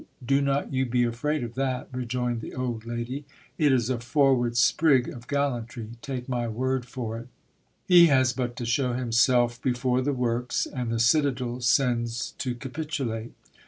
do 0.25 0.41
not 0.41 0.73
you 0.73 0.83
be 0.83 1.03
afraid 1.03 1.43
of 1.43 1.53
that, 1.53 1.87
rejoined 1.91 2.41
the 2.41 2.55
old 2.55 2.87
lady; 2.87 3.23
it 3.59 3.71
is 3.71 3.87
a 3.87 3.99
forward 3.99 4.57
sprig 4.57 5.07
of 5.07 5.27
gallantry, 5.27 5.89
take 6.01 6.27
my 6.27 6.47
word 6.47 6.87
for 6.87 7.19
it. 7.19 7.27
He 7.87 8.07
has 8.07 8.33
but 8.33 8.55
to 8.55 8.65
shew 8.65 8.93
himself 8.93 9.61
before 9.61 10.01
the 10.01 10.11
works, 10.11 10.65
and 10.65 10.89
the 10.91 10.97
citadel 10.97 11.59
sends 11.61 12.31
to 12.39 12.55
capitulate. 12.55 13.33